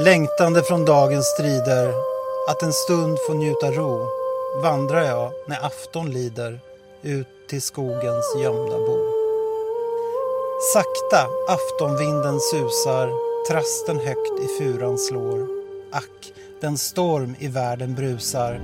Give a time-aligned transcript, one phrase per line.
[0.00, 1.94] Längtande från dagens strider,
[2.48, 4.06] att en stund få njuta ro,
[4.62, 6.60] vandrar jag när afton lider
[7.02, 8.98] ut till skogens gömda bo.
[10.72, 13.12] Sakta aftonvinden susar,
[13.48, 15.48] trasten högt i furan slår.
[15.92, 18.60] Ack, den storm i världen brusar,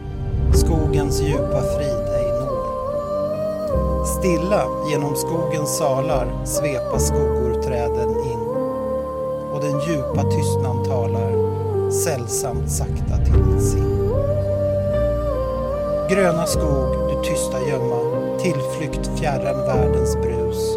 [0.54, 2.64] skogens djupa frid ej når.
[4.04, 8.43] Stilla genom skogens salar svepa skuggor träden in
[9.64, 11.32] den djupa tystnaden talar
[11.90, 14.10] sällsamt sakta till mitt sinn.
[16.10, 18.00] Gröna skog, du tysta gömma,
[18.38, 20.76] tillflykt fjärran världens brus.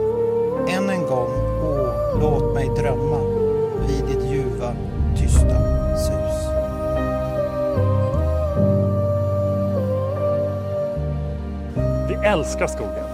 [0.70, 1.30] Än en gång,
[1.64, 3.20] åh, låt mig drömma
[3.88, 4.74] vid ditt ljuva,
[5.18, 5.58] tysta
[5.98, 6.48] sus.
[12.10, 13.06] Vi älskar skogen.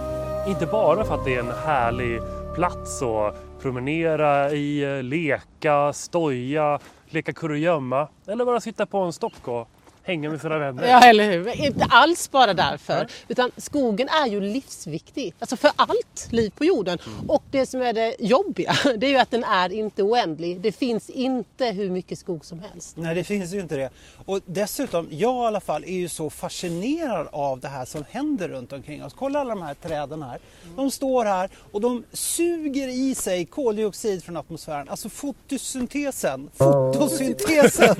[0.46, 2.20] Inte bara för att det är en härlig
[2.54, 9.48] plats att promenera i, eh, leka, stoja, leka kurragömma eller bara sitta på en stock
[9.48, 9.68] och
[10.04, 10.88] hänga med sina vänner.
[10.88, 11.64] Ja, eller hur?
[11.64, 13.06] Inte alls bara därför.
[13.28, 15.34] Utan skogen är ju livsviktig.
[15.38, 16.98] Alltså för allt liv på jorden.
[17.28, 20.60] Och det som är det jobbiga, det är ju att den är inte oändlig.
[20.60, 22.96] Det finns inte hur mycket skog som helst.
[22.96, 23.90] Nej, det finns ju inte det.
[24.24, 28.48] Och dessutom, jag i alla fall är ju så fascinerad av det här som händer
[28.48, 29.12] runt omkring oss.
[29.18, 30.38] Kolla alla de här träden här.
[30.76, 34.88] De står här och de suger i sig koldioxid från atmosfären.
[34.88, 36.50] Alltså fotosyntesen.
[36.54, 37.96] Fotosyntesen!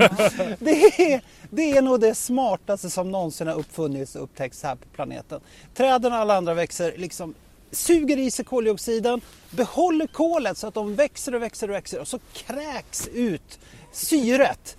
[0.58, 4.84] Det är, det är nog det smartaste som någonsin har uppfunnits och upptäckts här på
[4.94, 5.40] planeten.
[5.74, 7.34] Träden och alla andra växer liksom
[7.70, 12.08] suger i sig koldioxiden, behåller kolet så att de växer och växer och växer och
[12.08, 13.58] så kräks ut
[13.92, 14.76] syret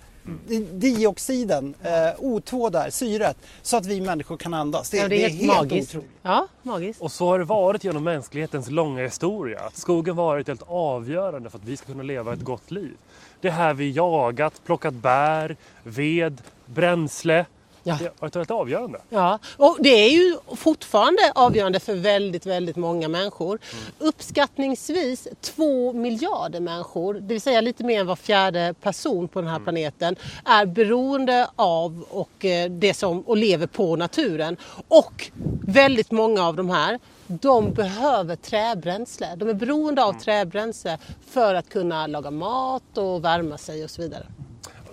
[0.72, 4.90] dioxiden, eh, O2 där, syret, så att vi människor kan andas.
[4.90, 5.90] Det, Ja, det är helt magiskt.
[5.90, 6.10] otroligt.
[6.22, 7.02] Ja, magiskt.
[7.02, 9.60] Och så har det varit genom mänsklighetens långa historia.
[9.60, 12.94] Att skogen varit helt avgörande för att vi ska kunna leva ett gott liv.
[13.40, 17.46] Det är här vi jagat, plockat bär, ved, bränsle.
[17.82, 17.96] Ja.
[18.00, 19.00] Det har varit avgörande.
[19.08, 23.58] Ja, och det är ju fortfarande avgörande för väldigt, väldigt många människor.
[23.98, 29.50] Uppskattningsvis två miljarder människor, det vill säga lite mer än var fjärde person på den
[29.50, 34.56] här planeten, är beroende av och, eh, det som, och lever på naturen.
[34.88, 35.30] Och
[35.66, 39.26] väldigt många av de här de behöver träbränsle.
[39.36, 40.98] De är beroende av träbränsle
[41.30, 44.26] för att kunna laga mat och värma sig och så vidare.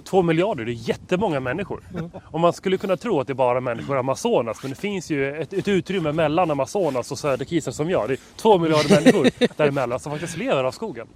[0.04, 1.84] Två miljarder, det är jättemånga människor.
[2.26, 4.58] Och man skulle kunna tro att det är bara människor i Amazonas.
[4.62, 8.10] Men det finns ju ett, ett utrymme mellan Amazonas och söderkisen som jag.
[8.10, 11.08] Det är två miljarder människor däremellan som faktiskt lever av skogen.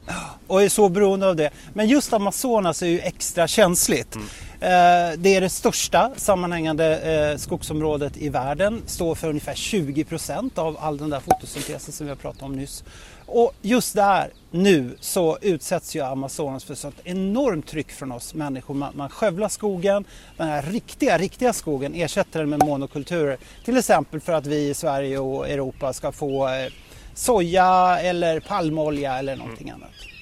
[0.48, 1.50] och är så beroende av det.
[1.74, 4.16] Men just Amazonas är ju extra känsligt.
[4.16, 4.28] Mm.
[4.60, 8.82] Eh, det är det största sammanhängande eh, skogsområdet i världen.
[8.86, 12.56] Står för ungefär 20 procent av all den där fotosyntesen som vi har pratat om
[12.56, 12.84] nyss.
[13.26, 18.34] Och just där nu så utsätts ju Amazonas för så ett enormt tryck från oss
[18.34, 18.74] människor.
[18.74, 20.06] Man, man skövlar skogen,
[20.38, 23.38] den här riktiga, riktiga skogen, ersätter den med monokulturer.
[23.66, 26.72] Till exempel för att vi i Sverige och Europa ska få eh,
[27.14, 30.17] soja eller palmolja eller någonting annat.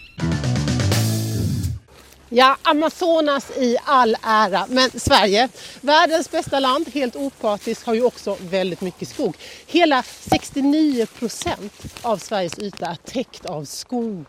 [2.30, 5.50] Ja, Amazonas i all ära, men Sverige,
[5.82, 9.38] världens bästa land, helt opartiskt, har ju också väldigt mycket skog.
[9.68, 14.26] Hela 69 procent av Sveriges yta är täckt av skog.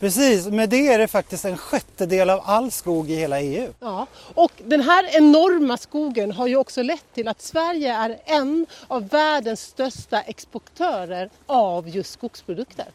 [0.00, 3.72] Precis, med det är det faktiskt en sjättedel av all skog i hela EU.
[3.80, 8.66] Ja, och den här enorma skogen har ju också lett till att Sverige är en
[8.88, 12.86] av världens största exportörer av just skogsprodukter.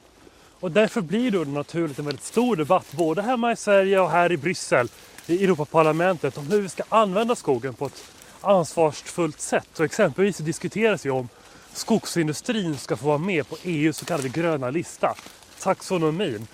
[0.65, 4.31] Och därför blir det naturligt en väldigt stor debatt både hemma i Sverige och här
[4.31, 4.89] i Bryssel
[5.27, 8.03] i Europaparlamentet om hur vi ska använda skogen på ett
[8.41, 9.79] ansvarsfullt sätt.
[9.79, 11.29] Och exempelvis diskuteras ju om
[11.73, 15.15] skogsindustrin ska få vara med på EUs så kallade gröna lista,
[15.59, 16.47] taxonomin.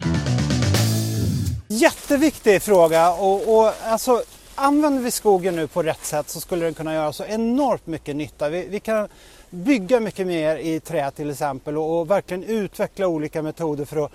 [1.68, 4.24] Jätteviktig fråga och, och alltså,
[4.56, 8.16] använder vi skogen nu på rätt sätt så skulle den kunna göra så enormt mycket
[8.16, 8.50] nytta.
[8.50, 9.08] Vi, vi kan
[9.52, 14.12] bygga mycket mer i trä till exempel och, och verkligen utveckla olika metoder för att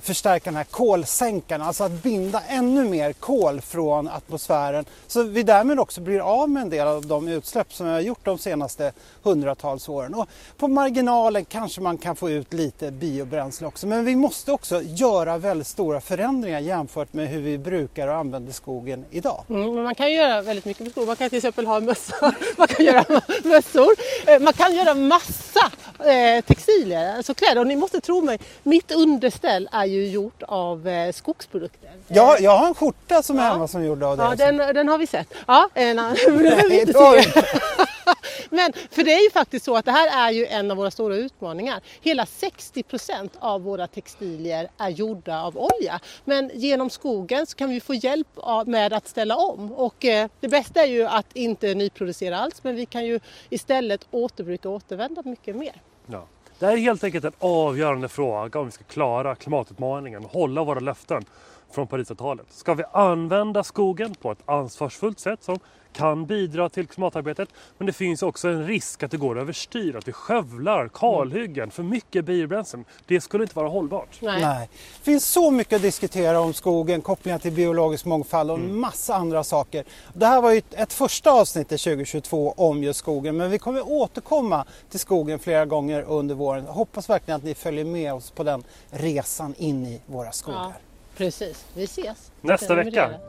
[0.00, 5.80] förstärka den här kolsänkan, alltså att binda ännu mer kol från atmosfären så vi därmed
[5.80, 8.92] också blir av med en del av de utsläpp som vi har gjort de senaste
[9.22, 10.14] hundratals åren.
[10.14, 14.82] Och på marginalen kanske man kan få ut lite biobränsle också men vi måste också
[14.82, 19.44] göra väldigt stora förändringar jämfört med hur vi brukar och använder skogen idag.
[19.48, 21.06] Mm, men man kan ju göra väldigt mycket med skog.
[21.06, 23.04] Man kan till exempel ha mössor, man kan göra
[23.44, 23.94] mössor,
[24.26, 27.60] eh, man kan göra massa eh, textilier, alltså kläder.
[27.60, 31.90] Och ni måste tro mig, mitt underställ är ju gjort av eh, skogsprodukter.
[32.08, 33.50] Jag, jag har en skjorta som är Ja.
[33.52, 34.22] hemma som är gjord av det.
[34.22, 34.44] Ja, också.
[34.44, 35.34] den, den har vi sett.
[35.46, 36.16] Ja, en annan.
[36.68, 37.22] Nej, det har vi.
[38.50, 40.90] Men för det är ju faktiskt så att det här är ju en av våra
[40.90, 41.80] stora utmaningar.
[42.00, 46.00] Hela 60 procent av våra textilier är gjorda av olja.
[46.24, 48.28] Men genom skogen så kan vi få hjälp
[48.66, 49.72] med att ställa om.
[49.72, 54.06] Och eh, det bästa är ju att inte nyproducera alls men vi kan ju istället
[54.10, 55.82] återbruka och återvända mycket mer.
[56.06, 56.26] Ja.
[56.58, 60.64] Det här är helt enkelt en avgörande fråga om vi ska klara klimatutmaningen och hålla
[60.64, 61.24] våra löften
[61.70, 62.46] från Parisavtalet.
[62.50, 65.58] Ska vi använda skogen på ett ansvarsfullt sätt som
[65.92, 67.48] kan bidra till klimatarbetet
[67.78, 71.82] men det finns också en risk att det går överstyr, att vi skövlar kalhyggen för
[71.82, 72.84] mycket biobränslen.
[73.06, 74.18] Det skulle inte vara hållbart.
[74.22, 74.40] Nej.
[74.42, 74.68] Nej.
[74.98, 79.14] Det finns så mycket att diskutera om skogen, kopplingar till biologisk mångfald och en massa
[79.14, 79.84] andra saker.
[80.14, 83.58] Det här var ju ett- ett första avsnitt i 2022 om just skogen men vi
[83.58, 86.66] kommer återkomma till skogen flera gånger under våren.
[86.66, 90.58] Hoppas verkligen att ni följer med oss på den resan in i våra skogar.
[90.60, 90.72] Ja,
[91.16, 91.64] precis.
[91.74, 92.32] Vi ses.
[92.40, 93.20] Nästa vecka.